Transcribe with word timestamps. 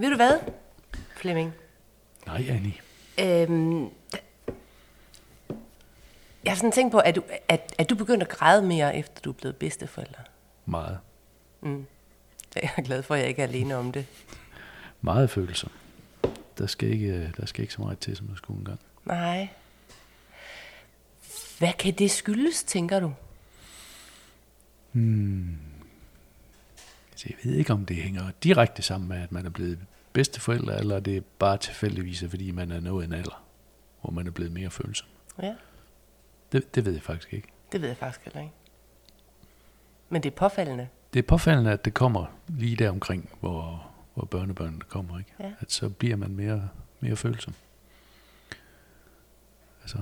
Ved 0.00 0.10
du 0.10 0.16
hvad, 0.16 0.40
Flemming? 1.16 1.52
Nej, 2.26 2.46
Annie. 2.48 2.74
Øhm, 3.18 3.82
jeg 6.44 6.52
har 6.52 6.54
sådan 6.54 6.72
tænkt 6.72 6.92
på, 6.92 6.98
at 6.98 7.16
du, 7.16 7.22
at, 7.48 7.74
at 7.78 7.90
du 7.90 7.94
begynder 7.94 8.26
at 8.26 8.32
græde 8.32 8.62
mere, 8.62 8.96
efter 8.96 9.20
du 9.22 9.30
er 9.30 9.34
blevet 9.34 9.56
bedsteforælder. 9.56 10.18
Meget. 10.66 10.98
Jeg 11.62 12.70
er 12.76 12.82
glad 12.82 13.02
for, 13.02 13.14
at 13.14 13.20
jeg 13.20 13.28
ikke 13.28 13.42
er 13.42 13.46
alene 13.46 13.76
om 13.76 13.92
det. 13.92 14.06
Meget 15.00 15.30
følelser. 15.30 15.68
Der 16.58 16.66
skal 16.66 16.88
ikke, 16.88 17.32
der 17.36 17.46
skal 17.46 17.62
ikke 17.62 17.74
så 17.74 17.82
meget 17.82 17.98
til, 17.98 18.16
som 18.16 18.26
der 18.26 18.36
skulle 18.36 18.58
engang. 18.58 18.80
Nej. 19.04 19.48
Hvad 21.58 21.72
kan 21.78 21.94
det 21.94 22.10
skyldes, 22.10 22.64
tænker 22.64 23.00
du? 23.00 23.12
Altså, 27.12 27.26
jeg 27.28 27.36
ved 27.44 27.58
ikke, 27.58 27.72
om 27.72 27.86
det 27.86 27.96
hænger 27.96 28.30
direkte 28.42 28.82
sammen 28.82 29.08
med, 29.08 29.22
at 29.22 29.32
man 29.32 29.46
er 29.46 29.50
blevet 29.50 29.78
bedsteforældre, 30.12 30.78
eller 30.78 31.00
det 31.00 31.16
er 31.16 31.20
bare 31.38 31.56
tilfældigvis, 31.58 32.24
fordi 32.30 32.50
man 32.50 32.70
er 32.70 32.80
nået 32.80 33.04
en 33.04 33.12
alder, 33.12 33.44
hvor 34.02 34.10
man 34.10 34.26
er 34.26 34.30
blevet 34.30 34.52
mere 34.52 34.70
følsom. 34.70 35.08
Ja, 35.42 35.54
Det, 36.52 36.74
det 36.74 36.84
ved 36.84 36.92
jeg 36.92 37.02
faktisk 37.02 37.32
ikke. 37.34 37.48
det 37.72 37.80
ved 37.80 37.88
jeg 37.88 37.96
faktisk 37.96 38.24
heller 38.24 38.40
ikke. 38.40 38.52
Men 40.08 40.22
det 40.22 40.32
er 40.32 40.36
påfaldende. 40.36 40.88
Det 41.12 41.18
er 41.18 41.22
påfaldende, 41.28 41.70
at 41.72 41.84
det 41.84 41.94
kommer 41.94 42.26
lige 42.48 42.76
der 42.76 42.90
omkring, 42.90 43.30
hvor, 43.40 43.90
hvor 44.14 44.24
børnebørnene 44.24 44.80
kommer. 44.88 45.18
Ikke? 45.18 45.30
Ja. 45.40 45.52
At 45.60 45.72
så 45.72 45.88
bliver 45.88 46.16
man 46.16 46.30
mere, 46.34 46.68
mere 47.00 47.16
følsom. 47.16 47.54
Altså, 49.82 49.98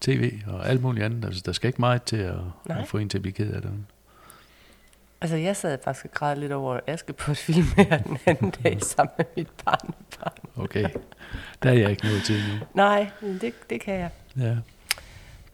tv 0.00 0.40
og 0.46 0.68
alt 0.68 0.82
muligt 0.82 1.04
andet. 1.04 1.24
Altså, 1.24 1.42
der 1.46 1.52
skal 1.52 1.68
ikke 1.68 1.80
meget 1.80 2.02
til 2.02 2.16
at, 2.16 2.38
Nej. 2.68 2.80
at 2.80 2.88
få 2.88 2.98
en 2.98 3.08
til 3.08 3.18
at 3.18 3.22
blive 3.22 3.32
ked 3.32 3.52
af 3.52 3.62
det. 3.62 3.72
Altså, 5.20 5.36
jeg 5.36 5.56
sad 5.56 5.78
faktisk 5.84 6.04
og 6.04 6.10
græd 6.10 6.36
lidt 6.36 6.52
over 6.52 6.80
Aske 6.86 7.12
på 7.12 7.30
et 7.30 7.36
film 7.36 7.66
her 7.76 7.98
den 7.98 8.18
anden 8.26 8.50
dag 8.50 8.82
sammen 8.82 9.12
med 9.18 9.24
mit 9.36 9.48
barnebarn. 9.64 10.64
Okay, 10.64 10.88
der 11.62 11.70
er 11.70 11.74
jeg 11.74 11.90
ikke 11.90 12.04
nået 12.06 12.22
til 12.24 12.34
nu. 12.34 12.66
Nej, 12.74 13.10
det, 13.20 13.54
det 13.70 13.80
kan 13.80 13.94
jeg. 13.94 14.10
Ja. 14.38 14.56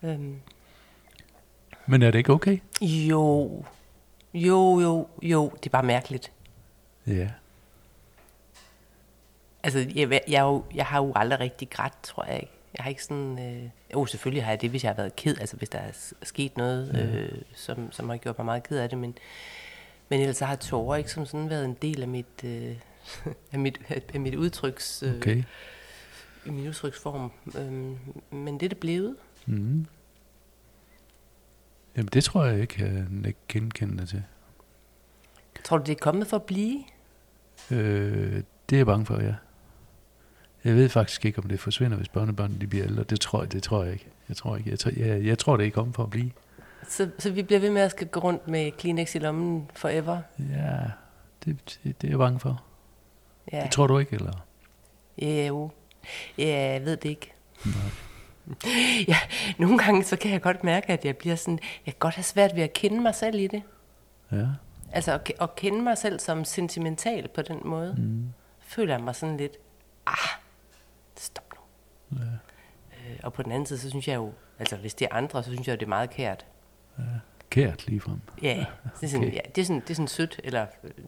Øhm, 0.09 0.41
Men 1.87 2.03
er 2.03 2.11
det 2.11 2.19
ikke 2.19 2.33
okay? 2.33 2.59
jo, 2.81 3.65
jo, 4.35 4.81
jo, 4.81 5.09
jo, 5.23 5.53
det 5.57 5.67
er 5.67 5.71
bare 5.71 5.83
mærkeligt. 5.83 6.33
Ja. 7.07 7.29
Altså, 9.63 9.79
jeg, 9.79 10.11
jeg, 10.11 10.21
jeg, 10.29 10.61
jeg 10.75 10.87
har 10.87 11.03
jo 11.03 11.13
aldrig 11.17 11.41
rigtig 11.41 11.71
grædt, 11.71 12.03
tror 12.03 12.25
jeg 12.25 12.41
ikke. 12.41 12.53
Jeg 12.77 12.85
har 12.85 12.91
ikke 12.91 13.05
sådan... 13.05 13.39
Øh, 13.39 13.71
jo, 13.95 14.07
selvfølgelig 14.07 14.45
har 14.45 14.53
jeg 14.53 14.61
det, 14.61 14.71
hvis 14.71 14.85
jeg 14.85 14.91
har 14.91 14.97
været 14.97 15.17
ked, 15.17 15.39
altså 15.41 15.57
hvis 15.57 15.69
der 15.69 15.79
er 15.79 16.15
sket 16.23 16.57
noget, 16.57 16.99
øh, 16.99 17.43
som, 17.55 17.93
som 17.93 18.09
har 18.09 18.17
gjort 18.17 18.39
mig 18.39 18.45
meget 18.45 18.63
ked 18.63 18.79
af 18.79 18.89
det, 18.89 18.99
men, 18.99 19.19
men 20.09 20.21
ellers 20.21 20.37
så 20.37 20.45
har 20.45 20.57
tårer 20.57 20.97
ikke 20.97 21.11
som 21.11 21.27
sådan 21.27 21.51
været 21.51 21.65
en 21.65 21.77
del 21.83 22.03
af 22.03 22.09
mit, 22.09 22.45
øh, 22.45 22.77
af 23.53 23.59
mit, 23.59 23.81
af 24.15 24.21
mit 24.21 24.35
udtryks, 24.35 25.03
øh, 25.03 25.17
Okay. 25.17 25.43
i 26.47 26.51
min 26.51 26.69
udtryksform. 26.69 27.33
Øh, 27.59 27.97
men 28.39 28.61
det 28.61 28.63
er 28.63 28.69
det 28.69 28.79
blevet. 28.79 29.17
Mm. 29.47 29.87
Jamen, 31.97 32.09
det 32.13 32.25
tror 32.25 32.45
jeg 32.45 32.61
ikke, 32.61 32.85
jeg 32.85 33.27
ikke 33.27 33.39
genkender 33.49 34.07
til. 34.07 34.23
Tror 35.65 35.79
du, 35.79 35.85
det 35.85 35.93
er 35.93 36.01
kommet 36.01 36.27
for 36.27 36.37
at 36.37 36.43
blive? 36.43 36.85
Øh, 37.71 38.43
det 38.71 38.77
er 38.77 38.79
jeg 38.79 38.87
bange 38.87 39.07
for, 39.07 39.21
ja. 39.21 39.35
Jeg 40.67 40.75
ved 40.75 40.89
faktisk 40.89 41.25
ikke, 41.25 41.39
om 41.39 41.49
det 41.49 41.61
forsvinder, 41.61 41.97
hvis 41.97 42.09
børnebørnene 42.09 42.61
de 42.61 42.67
bliver 42.67 42.87
ældre. 42.87 43.03
Det 43.05 43.21
tror 43.21 43.43
jeg, 43.43 43.53
det 43.53 43.63
tror 43.63 43.85
jeg 43.85 43.93
ikke. 43.93 44.07
Jeg 44.29 44.37
tror 44.37 44.57
ikke. 44.57 44.71
Jeg 44.71 44.79
tror, 44.79 44.93
jeg, 44.97 45.25
jeg 45.25 45.39
tror 45.39 45.57
det 45.57 45.67
er 45.67 45.71
kommet 45.71 45.95
for 45.95 46.03
at 46.03 46.11
blive. 46.11 46.31
Så, 46.89 47.11
så 47.19 47.31
vi 47.31 47.43
bliver 47.43 47.61
ved 47.61 47.71
med 47.71 47.83
at 47.83 47.91
skal 47.91 48.07
gå 48.07 48.21
rundt 48.21 48.49
med 48.49 48.73
Kleenex 48.73 49.15
i 49.15 49.19
lommen 49.19 49.71
forever? 49.75 50.19
Ja, 50.39 50.79
det, 51.45 51.79
det, 51.85 52.03
det 52.03 52.09
er 52.09 52.13
jeg 52.13 52.19
bange 52.19 52.41
for. 52.41 52.63
Ja, 53.53 53.63
Det 53.63 53.71
tror 53.71 53.87
du 53.87 53.99
ikke, 53.99 54.15
eller? 54.15 54.33
Ja, 55.23 55.47
jo. 55.47 55.71
Ja, 56.39 56.73
jeg 56.73 56.85
ved 56.85 56.97
det 56.97 57.09
ikke. 57.09 57.33
ja, 59.13 59.17
nogle 59.59 59.79
gange 59.79 60.05
så 60.05 60.17
kan 60.17 60.31
jeg 60.31 60.43
godt 60.43 60.65
mærke, 60.65 60.93
at 60.93 61.05
jeg 61.05 61.17
bliver 61.17 61.37
sådan, 61.37 61.59
jeg 61.87 61.95
kan 61.95 61.99
godt 61.99 62.15
have 62.15 62.25
svært 62.25 62.57
ved 62.57 62.63
at 62.63 62.73
kende 62.73 63.01
mig 63.01 63.15
selv 63.15 63.39
i 63.39 63.47
det. 63.47 63.63
Ja. 64.33 64.47
Altså 64.93 65.13
at, 65.13 65.33
at 65.41 65.57
kende 65.57 65.83
mig 65.83 65.99
selv 65.99 66.21
som 66.21 66.45
sentimental 66.45 67.29
på 67.29 67.43
den 67.43 67.61
måde. 67.65 67.95
Mm. 67.99 68.25
Føler 68.61 68.95
jeg 68.95 69.05
mig 69.05 69.15
sådan 69.15 69.37
lidt, 69.37 69.53
ah. 70.07 70.46
Ja. 72.13 72.19
Øh, 72.93 73.17
og 73.23 73.33
på 73.33 73.43
den 73.43 73.53
anden 73.53 73.67
side, 73.67 73.79
så 73.79 73.91
synes 73.91 74.09
jeg 74.09 74.17
jo, 74.17 74.33
altså 74.59 74.77
hvis 74.77 74.95
det 74.95 75.09
er 75.11 75.15
andre, 75.17 75.43
så 75.43 75.51
synes 75.51 75.67
jeg 75.69 75.75
jo, 75.75 75.79
det 75.79 75.85
er 75.85 75.89
meget 75.89 76.11
kært. 76.11 76.47
Kært 77.51 77.87
lige 77.87 78.01
frem. 78.01 78.21
Ja, 78.43 78.65
det 79.01 79.07
er 79.07 79.11
sådan, 79.11 79.33
ja, 79.39 79.41
det 79.55 79.61
er 79.61 79.65
sådan, 79.67 79.81
det 79.81 79.91
er 79.91 79.95
sådan 79.95 80.09
sødt, 80.09 80.41
eller 80.45 80.67
øh, 80.85 80.91
det 80.91 80.99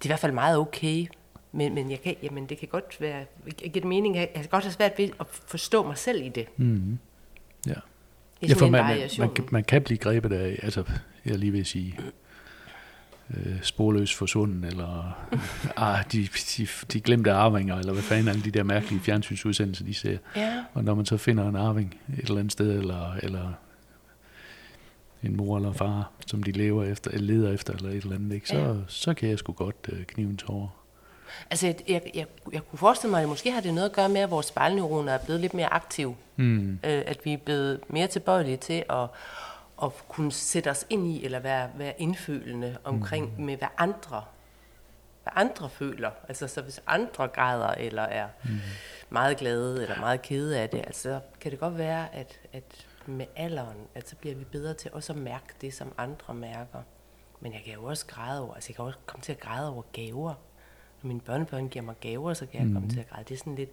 er 0.00 0.04
i 0.04 0.08
hvert 0.08 0.18
fald 0.18 0.32
meget 0.32 0.58
okay. 0.58 1.06
Men, 1.52 1.74
men, 1.74 1.90
jeg 1.90 2.00
kan, 2.00 2.14
jamen, 2.22 2.46
det 2.46 2.58
kan 2.58 2.68
godt 2.68 3.00
være, 3.00 3.24
jeg 3.46 3.54
giver 3.54 3.70
det 3.72 3.84
mening, 3.84 4.14
jeg 4.16 4.28
jeg 4.34 4.40
kan 4.42 4.50
godt 4.50 4.64
have 4.64 4.72
svært 4.72 4.92
ved 4.98 5.08
at 5.20 5.26
forstå 5.26 5.86
mig 5.86 5.98
selv 5.98 6.22
i 6.22 6.28
det. 6.28 6.46
Mm. 6.56 6.98
Ja. 7.66 7.70
Det 7.70 7.76
er 8.42 8.48
Ja, 8.48 8.54
for 8.54 8.68
man, 8.68 8.84
variation. 8.84 9.26
man, 9.26 9.34
kan, 9.34 9.44
man 9.50 9.64
kan 9.64 9.82
blive 9.82 9.98
grebet 9.98 10.32
af, 10.32 10.58
altså, 10.62 10.84
jeg 11.24 11.38
lige 11.38 11.60
at 11.60 11.66
sige, 11.66 11.98
øh, 13.36 13.62
sporløs 13.62 14.14
forsvunden, 14.14 14.64
eller 14.64 15.18
ah, 15.76 16.04
de, 16.12 16.28
de, 16.56 16.66
de 16.92 17.00
glemte 17.00 17.32
arvinger, 17.32 17.78
eller 17.78 17.92
hvad 17.92 18.02
fanden 18.02 18.28
alle 18.28 18.42
de 18.42 18.50
der 18.50 18.62
mærkelige 18.62 19.00
fjernsynsudsendelser, 19.00 19.84
de 19.84 19.94
ser. 19.94 20.18
Ja, 20.36 20.64
Og 20.74 20.84
når 20.84 20.94
man 20.94 21.06
så 21.06 21.16
finder 21.16 21.48
en 21.48 21.56
arving 21.56 21.98
et 22.18 22.24
eller 22.24 22.38
andet 22.38 22.52
sted, 22.52 22.78
eller, 22.78 23.14
eller 23.22 23.52
en 25.22 25.36
mor 25.36 25.56
eller 25.56 25.72
far, 25.72 26.10
som 26.26 26.42
de 26.42 26.52
lever 26.52 26.84
efter, 26.84 27.10
eller 27.10 27.34
leder 27.34 27.52
efter, 27.52 27.72
eller 27.72 27.88
et 27.90 27.96
eller 28.02 28.14
andet, 28.16 28.34
ikke? 28.34 28.48
Så, 28.48 28.56
Ja. 28.58 28.74
så 28.88 29.14
kan 29.14 29.28
jeg 29.28 29.38
sgu 29.38 29.52
godt 29.52 29.76
øh, 29.92 30.04
knive 30.04 30.30
en 30.30 30.36
tårer. 30.36 30.68
altså 31.50 31.66
jeg, 31.66 31.76
jeg, 31.88 32.02
jeg, 32.14 32.26
jeg 32.52 32.62
kunne 32.70 32.78
forestille 32.78 33.10
mig, 33.10 33.22
at 33.22 33.28
måske 33.28 33.52
har 33.52 33.60
det 33.60 33.74
noget 33.74 33.88
at 33.88 33.94
gøre 33.94 34.08
med, 34.08 34.20
at 34.20 34.30
vores 34.30 34.46
spejlneuroner 34.46 35.12
er 35.12 35.18
blevet 35.24 35.40
lidt 35.40 35.54
mere 35.54 35.72
aktive. 35.72 36.16
Mm. 36.36 36.72
Øh, 36.72 37.02
at 37.06 37.18
vi 37.24 37.32
er 37.32 37.36
blevet 37.36 37.80
mere 37.88 38.06
tilbøjelige 38.06 38.56
til 38.56 38.84
at, 38.90 39.06
at 39.82 39.90
kunne 40.08 40.32
sætte 40.32 40.70
os 40.70 40.86
ind 40.90 41.06
i, 41.06 41.24
eller 41.24 41.38
være, 41.38 41.70
være 41.76 41.94
indfølende 41.98 42.78
omkring 42.84 43.34
mm. 43.38 43.44
med, 43.44 43.56
hvad 43.56 43.68
andre, 43.78 44.24
hvad 45.22 45.32
andre 45.36 45.70
føler. 45.70 46.10
Altså 46.28 46.48
så 46.48 46.62
hvis 46.62 46.82
andre 46.86 47.28
græder, 47.28 47.68
eller 47.68 48.02
er 48.02 48.28
mm. 48.44 48.50
meget 49.10 49.36
glade, 49.36 49.82
eller 49.82 50.00
meget 50.00 50.22
kede 50.22 50.60
af 50.60 50.68
det, 50.70 50.78
altså 50.78 51.02
så 51.02 51.20
kan 51.40 51.50
det 51.50 51.60
godt 51.60 51.78
være, 51.78 52.14
at, 52.14 52.40
at 52.52 52.86
med 53.06 53.26
alderen, 53.36 53.76
at 53.94 54.08
så 54.08 54.16
bliver 54.16 54.34
vi 54.34 54.44
bedre 54.44 54.74
til 54.74 54.90
også 54.92 55.12
at 55.12 55.18
mærke 55.18 55.54
det, 55.60 55.74
som 55.74 55.92
andre 55.98 56.34
mærker. 56.34 56.82
Men 57.40 57.52
jeg 57.52 57.62
kan 57.64 57.74
jo 57.74 57.84
også 57.84 58.06
græde 58.06 58.42
over, 58.42 58.54
altså 58.54 58.70
jeg 58.70 58.76
kan 58.76 58.84
også 58.84 58.98
komme 59.06 59.22
til 59.22 59.32
at 59.32 59.40
græde 59.40 59.72
over 59.72 59.82
gaver. 59.92 60.34
Når 61.02 61.08
mine 61.08 61.20
børnebørn 61.20 61.68
giver 61.68 61.84
mig 61.84 61.94
gaver, 62.00 62.34
så 62.34 62.46
kan 62.46 62.60
jeg 62.60 62.68
mm. 62.68 62.74
komme 62.74 62.90
til 62.90 63.00
at 63.00 63.08
græde. 63.08 63.24
Det 63.24 63.34
er 63.34 63.38
sådan 63.38 63.54
lidt, 63.54 63.70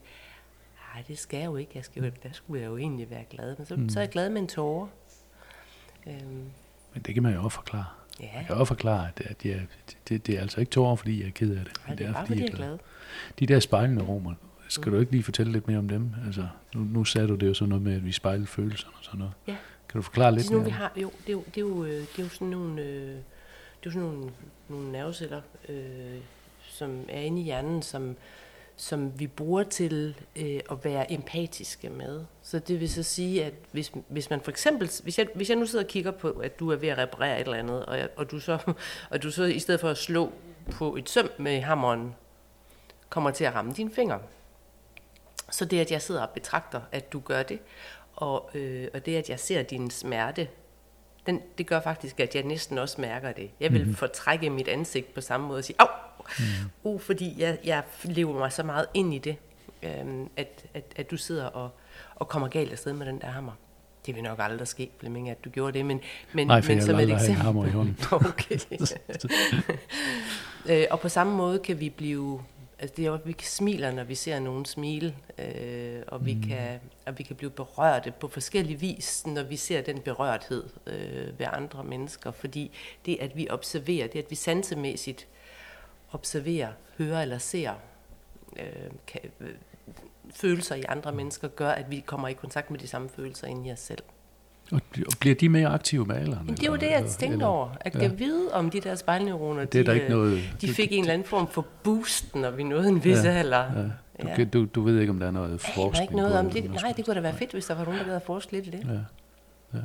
nej, 0.94 1.04
det 1.08 1.20
skal 1.20 1.38
jeg 1.38 1.46
jo 1.46 1.56
ikke. 1.56 1.72
Jeg 1.76 1.86
skal 1.86 2.04
jo, 2.04 2.12
der 2.24 2.30
skulle 2.32 2.62
jeg 2.62 2.70
jo 2.70 2.78
egentlig 2.78 3.10
være 3.10 3.24
glad. 3.30 3.56
Men 3.58 3.66
så, 3.66 3.76
mm. 3.76 3.90
så 3.90 4.00
er 4.00 4.04
jeg 4.04 4.10
glad 4.10 4.30
med 4.30 4.42
en 4.42 4.48
tårer. 4.48 4.88
Øhm, 6.08 6.44
Men 6.94 7.02
det 7.06 7.14
kan 7.14 7.24
man 7.24 7.34
jo 7.34 7.44
også 7.44 7.56
forklare. 7.56 7.86
ja, 8.20 8.26
Jeg 8.38 8.44
kan 8.48 8.56
også 8.56 8.66
forklare, 8.66 9.08
at, 9.08 9.22
at 9.26 9.46
jeg, 9.46 9.62
det, 10.10 10.28
det 10.28 10.36
er 10.38 10.42
altså 10.42 10.60
ikke 10.60 10.70
tårer, 10.70 10.96
fordi 10.96 11.20
jeg 11.22 11.28
er 11.28 11.32
ked 11.32 11.50
af 11.58 11.66
det. 11.66 11.74
Nej, 11.88 11.96
det 11.96 12.06
er 12.06 12.14
bare 12.14 12.28
fordi 12.28 12.42
jeg 12.42 12.50
er 12.50 12.56
glad. 12.56 12.78
De 13.40 13.46
der 13.46 13.60
spejlneuroner, 13.60 14.34
skal 14.68 14.92
du 14.92 15.00
ikke 15.00 15.12
lige 15.12 15.24
fortælle 15.24 15.52
lidt 15.52 15.68
mere 15.68 15.78
om 15.78 15.88
dem? 15.88 16.12
Altså, 16.26 16.48
nu, 16.76 16.82
nu 16.82 17.04
sagde 17.06 17.28
du 17.28 17.36
det 17.36 17.48
jo 17.48 17.54
sådan 17.54 17.70
noget 17.70 17.82
med, 17.84 17.96
at 17.96 18.06
vi 18.06 18.12
spejler 18.12 18.46
følelserne 18.46 18.94
og 18.98 19.04
sådan 19.04 19.18
noget. 19.20 19.34
Ja. 19.48 19.56
Kan 19.90 20.00
du 20.00 20.02
forklare 20.02 20.28
Det 20.28 20.34
er 20.34 20.36
lidt 20.38 20.46
sådan 20.46 20.56
nogle, 20.58 20.72
mere? 20.72 20.90
vi 20.96 21.02
har, 21.02 21.02
jo, 21.02 21.12
det 21.28 21.30
er 21.30 21.34
jo, 21.34 21.44
det 21.46 21.58
er 21.58 21.62
jo, 21.62 21.84
øh, 21.84 21.92
det 21.92 22.20
er 22.20 22.24
jo 22.24 22.30
sådan 22.30 22.48
nogle, 22.48 22.82
øh, 22.82 22.88
det 23.08 23.16
er 23.16 23.86
jo 23.86 23.92
sådan 23.92 24.08
nogle, 24.08 24.32
nogle 24.70 24.92
nerveceller, 24.92 25.42
øh, 25.70 26.18
som 26.68 27.06
er 27.10 27.20
inde 27.22 27.42
i 27.42 27.44
hjernen, 27.44 27.82
som, 27.82 28.16
som 28.82 29.20
vi 29.20 29.28
bruger 29.28 29.64
til 29.64 30.16
øh, 30.36 30.60
at 30.72 30.78
være 30.84 31.12
empatiske 31.12 31.90
med. 31.90 32.26
Så 32.42 32.60
det 32.60 32.80
vil 32.80 32.90
så 32.90 33.04
sige, 33.04 33.46
at 33.46 33.54
hvis, 33.72 33.92
hvis 34.08 34.30
man 34.30 34.42
for 34.42 34.52
eksempel, 34.52 34.92
hvis 35.04 35.20
jeg, 35.20 35.28
hvis 35.36 35.50
jeg 35.50 35.58
nu 35.58 35.66
sidder 35.66 35.86
og 35.86 35.90
kigger 35.90 36.12
på, 36.12 36.30
at 36.30 36.60
du 36.60 36.72
er 36.72 36.76
ved 36.76 36.90
at 36.90 36.98
reparere 36.98 37.40
et 37.40 37.46
eller 37.46 37.58
andet, 37.58 37.86
og, 37.86 37.98
jeg, 37.98 38.10
og, 38.16 38.32
du, 38.32 38.40
så, 38.40 38.74
og 39.12 39.24
du 39.24 39.32
så 39.32 39.44
i 39.44 39.60
stedet 39.60 39.82
for 39.82 39.90
at 39.90 39.98
slå 39.98 40.34
på 40.72 40.96
et 40.96 41.10
søm 41.10 41.30
med 41.38 41.62
hammeren, 41.62 42.16
kommer 43.10 43.32
til 43.32 43.44
at 43.44 43.56
ramme 43.56 43.74
dine 43.74 43.92
fingre. 43.92 44.20
Så 45.52 45.66
det, 45.66 45.80
at 45.80 45.92
jeg 45.92 46.02
sidder 46.02 46.22
og 46.22 46.30
betragter, 46.30 46.82
at 46.92 47.14
du 47.14 47.20
gør 47.20 47.44
det, 47.44 47.60
og, 48.16 48.50
øh, 48.54 48.88
og 48.94 49.06
det, 49.06 49.16
at 49.16 49.30
jeg 49.30 49.40
ser 49.40 49.64
din 49.64 49.90
smerte, 49.90 50.48
den, 51.26 51.42
det 51.58 51.68
gør 51.68 51.80
faktisk, 51.80 52.20
at 52.20 52.36
jeg 52.36 52.44
næsten 52.44 52.78
også 52.78 53.02
mærker 53.02 53.32
det. 53.32 53.52
Jeg 53.60 53.74
vil 53.74 53.82
mm-hmm. 53.82 53.96
fortrække 53.96 54.50
mit 54.50 54.68
ansigt 54.68 55.14
på 55.14 55.22
samme 55.22 55.48
måde 55.48 55.58
og 55.58 55.64
sige, 55.64 55.76
au, 55.80 55.88
mm. 56.40 56.46
uh, 56.84 57.02
fordi 57.02 57.36
jeg, 57.38 57.58
jeg 57.64 57.84
lever 58.04 58.40
mig 58.40 58.52
så 58.52 58.64
meget 58.64 58.86
ind 58.94 59.14
i 59.14 59.18
det, 59.18 59.36
øhm, 59.84 60.30
at, 60.38 60.66
at, 60.74 60.84
at 60.96 61.12
du 61.12 61.18
sidder 61.18 61.46
og, 61.46 61.70
og 62.16 62.28
kommer 62.28 62.48
galt 62.48 62.72
afsted 62.72 62.94
med 62.94 63.06
den 63.06 63.22
der 63.22 63.28
hammer. 63.28 63.52
Det 64.06 64.16
vil 64.16 64.24
nok 64.24 64.40
aldrig 64.42 64.68
ske, 64.68 64.90
Flemming, 65.00 65.30
at 65.30 65.46
du 65.46 65.50
gjorde 65.50 65.78
det, 65.78 65.86
men, 65.86 66.02
men, 66.34 66.48
Nej, 66.48 66.62
men 66.68 66.82
som 66.82 67.00
et 67.00 67.12
eksempel. 67.12 67.44
hammer 67.44 67.66
i 67.66 67.70
hånden. 67.70 67.98
Okay. 68.12 68.60
øh, 70.70 70.86
og 70.92 71.00
på 71.00 71.10
samme 71.10 71.36
måde 71.36 71.60
kan 71.60 71.80
vi 71.80 71.90
blive, 71.90 72.42
altså 72.80 72.94
det 72.98 73.04
er 73.04 73.08
jo, 73.08 73.14
at 73.14 73.22
vi 73.26 73.36
smiler, 73.40 73.92
når 73.92 74.04
vi 74.04 74.16
ser 74.16 74.40
nogen 74.40 74.66
smile, 74.66 75.16
øh, 75.38 76.02
og, 76.08 76.26
vi 76.26 76.38
kan, 76.50 76.80
og 77.06 77.18
vi 77.18 77.24
kan 77.24 77.36
blive 77.36 77.52
berørte 77.52 78.12
på 78.12 78.28
forskellige 78.28 78.80
vis, 78.80 79.24
når 79.26 79.44
vi 79.44 79.56
ser 79.56 79.82
den 79.82 80.00
berørthed 80.00 80.64
øh, 80.88 81.40
ved 81.40 81.46
andre 81.54 81.84
mennesker, 81.84 82.32
fordi 82.32 82.72
det, 83.06 83.18
at 83.22 83.38
vi 83.38 83.48
observerer, 83.50 84.08
det 84.08 84.20
at 84.20 84.26
vi 84.30 84.36
sansemæssigt 84.36 85.28
observerer, 86.12 86.70
hører 86.98 87.22
eller 87.22 87.38
ser 87.38 87.72
øh, 88.60 88.66
kan, 89.08 89.22
øh, 89.40 89.50
følelser 90.36 90.76
i 90.76 90.84
andre 90.90 91.12
mennesker, 91.12 91.48
gør, 91.48 91.70
at 91.70 91.92
vi 91.92 92.04
kommer 92.06 92.28
i 92.28 92.34
kontakt 92.34 92.72
med 92.72 92.80
de 92.80 92.88
samme 92.88 93.10
følelser 93.16 93.48
inde 93.48 93.70
i 93.70 93.72
os 93.72 93.80
selv. 93.80 94.04
Og, 94.72 94.82
bliver 95.20 95.36
de 95.36 95.50
mere 95.50 95.68
aktive 95.68 96.06
med 96.06 96.16
alderen? 96.16 96.48
Det 96.48 96.64
er 96.64 96.68
jo 96.72 96.76
det, 96.76 96.92
jeg 96.92 97.06
tænkte 97.06 97.44
over. 97.44 97.70
At 97.82 97.96
ja. 97.96 98.02
jeg 98.02 98.20
vide, 98.20 98.54
om 98.54 98.70
de 98.70 98.82
der 98.82 98.96
spejlneuroner, 98.96 99.66
det 99.66 99.80
er 99.80 99.84
de, 99.84 99.88
der 99.88 99.94
ikke 99.94 100.10
noget, 100.10 100.44
de 100.62 100.74
fik 100.74 100.92
en 100.92 101.00
eller 101.00 101.14
anden 101.14 101.28
form 101.28 101.48
for 101.48 101.66
boost, 101.84 102.36
når 102.36 102.52
vi 102.52 102.64
nåede 102.64 102.90
en 102.90 103.04
vis 103.04 103.24
Ja, 103.24 103.30
alder. 103.30 103.58
Ja. 103.76 103.82
Du, 103.84 104.28
Ja. 104.28 104.36
ja. 104.38 104.44
du, 104.46 104.66
du 104.66 104.82
ved 104.82 105.00
ikke, 105.00 105.10
om 105.10 105.20
der 105.20 105.28
er 105.28 105.32
noget 105.32 105.52
Jeg 105.52 105.60
forskning 105.60 105.96
aner 105.96 106.02
ikke 106.02 106.16
noget 106.16 106.40
om 106.40 106.48
eller 106.48 106.62
det. 106.62 106.72
Nej, 106.82 106.94
det 106.98 107.06
kunne 107.06 107.16
da 107.16 107.20
være 107.22 107.34
fedt, 107.34 107.52
hvis 107.52 107.66
der 107.66 107.76
var 107.76 107.84
nogen, 107.84 108.00
der 108.00 108.06
havde 108.06 108.22
forsket 108.26 108.52
lidt 108.52 108.66
i 108.68 108.70
det. 108.70 109.06
Ja. 109.74 109.80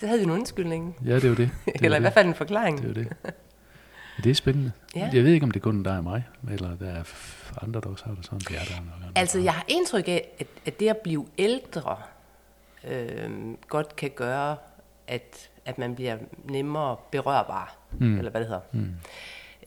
Så 0.00 0.06
havde 0.06 0.18
vi 0.18 0.24
en 0.24 0.30
undskyldning. 0.30 0.96
Ja, 1.04 1.14
det 1.14 1.24
er 1.24 1.28
jo 1.28 1.34
det. 1.34 1.50
det 1.66 1.74
er 1.74 1.84
Eller 1.84 1.98
i 1.98 2.00
hvert 2.00 2.12
fald 2.12 2.26
en 2.26 2.34
forklaring. 2.34 2.82
det. 2.82 2.96
det, 2.96 3.00
er 3.00 3.04
jo 3.04 3.10
det. 3.24 3.34
Det 4.24 4.30
er 4.30 4.34
spændende. 4.34 4.72
Ja. 4.96 5.10
Jeg 5.12 5.24
ved 5.24 5.32
ikke, 5.32 5.44
om 5.44 5.50
det 5.50 5.62
kun 5.62 5.78
er 5.78 5.82
dig 5.82 5.96
og 5.96 6.04
mig, 6.04 6.24
eller 6.50 6.76
der 6.76 6.90
er 6.90 7.02
andre, 7.62 7.80
der 7.80 7.88
også 7.88 8.04
har 8.04 8.14
det 8.14 8.24
sådan. 8.24 8.38
Det 8.38 8.56
er 8.56 8.64
der 8.64 8.84
nok 8.84 8.94
andre, 8.96 9.12
Altså, 9.14 9.38
jeg 9.38 9.52
har 9.54 9.64
indtryk 9.68 10.08
af, 10.08 10.28
at, 10.38 10.46
at 10.66 10.80
det 10.80 10.88
at 10.88 10.96
blive 10.96 11.26
ældre 11.38 11.96
øh, 12.84 13.30
godt 13.68 13.96
kan 13.96 14.10
gøre, 14.10 14.56
at, 15.06 15.50
at 15.64 15.78
man 15.78 15.94
bliver 15.94 16.18
nemmere 16.44 16.96
berørbar, 17.12 17.76
mm. 17.98 18.18
eller 18.18 18.30
hvad 18.30 18.40
det 18.40 18.48
hedder. 18.48 18.62
Mm. 18.72 18.94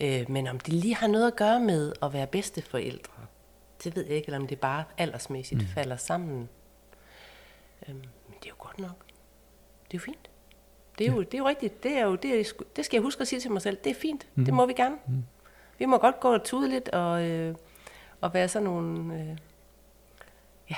Øh, 0.02 0.32
men 0.32 0.48
om 0.48 0.60
det 0.60 0.74
lige 0.74 0.96
har 0.96 1.08
noget 1.08 1.28
at 1.28 1.36
gøre 1.36 1.60
med 1.60 1.94
at 2.04 2.14
være 2.14 2.28
bedsteforældre, 2.28 3.14
det 3.84 3.96
ved 3.96 4.06
jeg 4.06 4.16
ikke, 4.16 4.28
eller 4.28 4.40
om 4.40 4.48
det 4.48 4.60
bare 4.60 4.84
aldersmæssigt 4.98 5.62
mm. 5.62 5.68
falder 5.68 5.98
sammen. 5.98 6.50
Øhm, 7.88 7.98
men 7.98 8.36
det 8.40 8.46
er 8.46 8.50
jo 8.50 8.56
godt 8.58 8.80
nok. 8.80 9.06
Det 9.86 9.94
er 9.94 9.98
jo 9.98 10.00
fint. 10.00 10.30
Det 10.98 11.08
er 11.08 11.12
jo, 11.12 11.22
det 11.22 11.34
er 11.34 11.38
jo 11.38 11.48
rigtigt. 11.48 11.84
Det, 11.84 11.98
er 11.98 12.04
jo, 12.06 12.16
det, 12.16 12.40
er, 12.40 12.44
det 12.76 12.86
skal 12.86 12.98
jeg 12.98 13.04
huske 13.04 13.22
at 13.22 13.28
sige 13.28 13.40
til 13.40 13.52
mig 13.52 13.62
selv. 13.62 13.78
Det 13.84 13.90
er 13.90 13.96
fint. 13.96 14.28
Mm. 14.36 14.46
Det 14.46 14.54
må 14.54 14.66
vi 14.66 14.74
gerne. 14.74 14.96
Mm. 15.08 15.24
Vi 15.80 15.86
må 15.86 15.98
godt 15.98 16.20
gå 16.20 16.34
og 16.34 16.44
tude 16.44 16.70
lidt 16.70 16.90
og, 16.90 17.24
øh, 17.30 17.56
og 18.22 18.34
være 18.34 18.48
sådan 18.48 18.64
nogle 18.64 19.14
øh, 19.14 19.38
ja, 20.70 20.76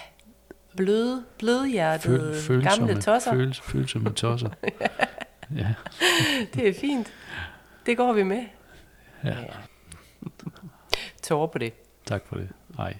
bløde, 0.77 1.25
blødhjertede, 1.39 2.41
Føl, 2.41 2.63
gamle 2.63 3.01
tosser. 3.01 3.31
Føl, 3.33 3.53
følsomme 3.53 4.09
tosser. 4.13 4.49
ja. 5.55 5.73
Det 6.53 6.67
er 6.67 6.73
fint. 6.73 7.13
Det 7.85 7.97
går 7.97 8.13
vi 8.13 8.23
med. 8.23 8.45
ja, 9.23 9.35
Tårer 11.23 11.47
på 11.47 11.57
det. 11.57 11.73
tak 12.05 12.21
for 12.27 12.35
det. 12.35 12.49
Ej. 12.79 12.97